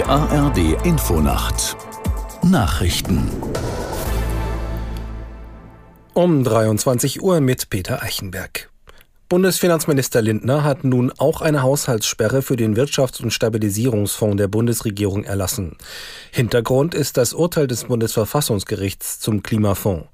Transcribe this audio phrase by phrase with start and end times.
[0.00, 1.76] Die ARD Infonacht
[2.42, 3.30] Nachrichten
[6.14, 8.70] um 23 Uhr mit Peter Eichenberg.
[9.28, 15.76] Bundesfinanzminister Lindner hat nun auch eine Haushaltssperre für den Wirtschafts- und Stabilisierungsfonds der Bundesregierung erlassen.
[16.30, 20.08] Hintergrund ist das Urteil des Bundesverfassungsgerichts zum Klimafonds.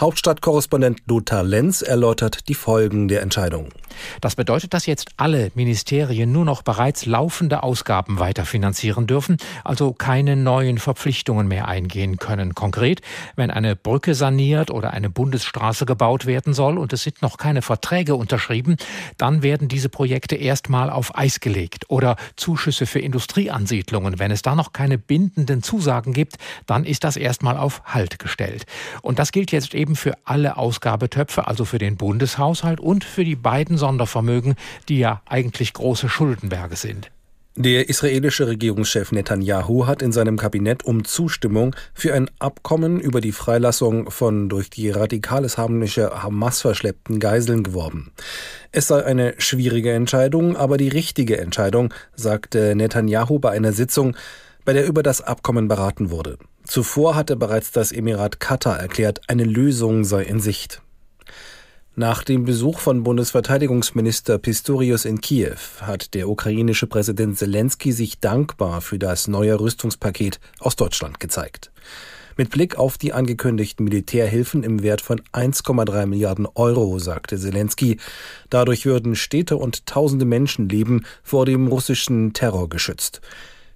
[0.00, 3.68] Hauptstadtkorrespondent Lothar Lenz erläutert die Folgen der Entscheidung.
[4.20, 10.36] Das bedeutet, dass jetzt alle Ministerien nur noch bereits laufende Ausgaben weiterfinanzieren dürfen, also keine
[10.36, 12.54] neuen Verpflichtungen mehr eingehen können.
[12.54, 13.00] Konkret,
[13.36, 17.62] wenn eine Brücke saniert oder eine Bundesstraße gebaut werden soll und es sind noch keine
[17.62, 18.76] Verträge unterschrieben,
[19.18, 21.84] dann werden diese Projekte erstmal auf Eis gelegt.
[21.88, 24.18] Oder Zuschüsse für Industrieansiedlungen.
[24.18, 26.36] Wenn es da noch keine bindenden Zusagen gibt,
[26.66, 28.64] dann ist das erstmal auf Halt gestellt.
[29.02, 33.36] Und das gilt jetzt eben für alle Ausgabetöpfe, also für den Bundeshaushalt und für die
[33.36, 34.54] beiden Sondervermögen,
[34.88, 37.10] die ja eigentlich große Schuldenberge sind.
[37.54, 43.32] Der israelische Regierungschef Netanyahu hat in seinem Kabinett um Zustimmung für ein Abkommen über die
[43.32, 48.10] Freilassung von durch die radikal-islamische Hamas verschleppten Geiseln geworben.
[48.70, 54.16] Es sei eine schwierige Entscheidung, aber die richtige Entscheidung, sagte Netanyahu bei einer Sitzung,
[54.64, 56.38] bei der über das Abkommen beraten wurde.
[56.64, 60.80] Zuvor hatte bereits das Emirat Katar erklärt, eine Lösung sei in Sicht.
[61.94, 68.80] Nach dem Besuch von Bundesverteidigungsminister Pistorius in Kiew hat der ukrainische Präsident Zelensky sich dankbar
[68.80, 71.70] für das neue Rüstungspaket aus Deutschland gezeigt.
[72.38, 77.98] Mit Blick auf die angekündigten Militärhilfen im Wert von 1,3 Milliarden Euro, sagte Zelensky,
[78.48, 83.20] dadurch würden Städte und tausende Menschenleben vor dem russischen Terror geschützt.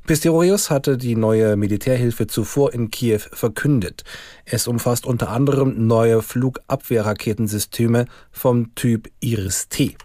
[0.06, 4.04] Pistorius hatte die neue Militärhilfe zuvor in Kiew verkündet.
[4.44, 9.96] Es umfasst unter anderem neue Flugabwehrraketensysteme vom Typ Iris-T.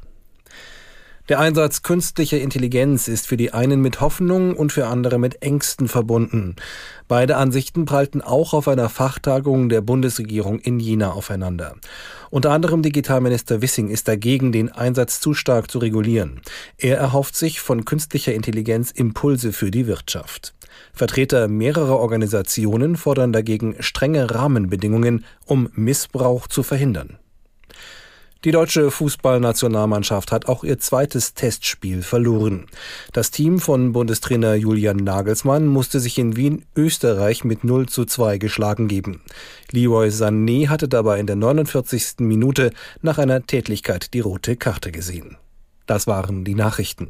[1.30, 5.88] Der Einsatz künstlicher Intelligenz ist für die einen mit Hoffnung und für andere mit Ängsten
[5.88, 6.56] verbunden.
[7.08, 11.76] Beide Ansichten prallten auch auf einer Fachtagung der Bundesregierung in Jena aufeinander.
[12.32, 16.42] Unter anderem Digitalminister Wissing ist dagegen, den Einsatz zu stark zu regulieren.
[16.78, 20.56] Er erhofft sich von künstlicher Intelligenz Impulse für die Wirtschaft.
[20.92, 27.21] Vertreter mehrerer Organisationen fordern dagegen strenge Rahmenbedingungen, um Missbrauch zu verhindern.
[28.44, 32.66] Die deutsche Fußballnationalmannschaft hat auch ihr zweites Testspiel verloren.
[33.14, 38.40] Das Team von Bundestrainer Julian Nagelsmann musste sich in Wien Österreich mit 0 zu 2
[38.40, 39.22] geschlagen geben.
[39.70, 42.16] Leroy Sané hatte dabei in der 49.
[42.22, 42.72] Minute
[43.04, 45.38] nach einer Tätlichkeit die rote Karte gesehen.
[45.86, 47.10] Das waren die Nachrichten.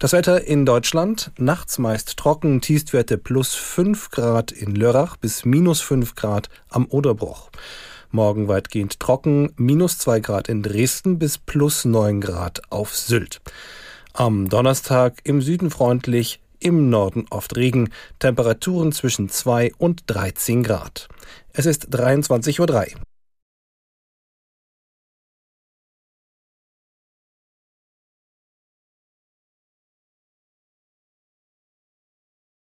[0.00, 5.80] Das Wetter in Deutschland, nachts meist trocken, Tiefstwerte plus 5 Grad in Lörrach bis minus
[5.82, 7.50] 5 Grad am Oderbruch.
[8.12, 13.40] Morgen weitgehend trocken, minus zwei Grad in Dresden bis plus neun Grad auf Sylt.
[14.12, 21.08] Am Donnerstag im Süden freundlich, im Norden oft Regen, Temperaturen zwischen zwei und 13 Grad.
[21.54, 23.02] Es ist 23.03 Uhr.